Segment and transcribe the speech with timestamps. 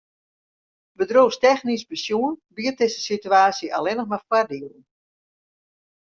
[1.01, 4.83] Bedriuwstechnysk besjoen biedt dizze situaasje allinnich mar foardielen.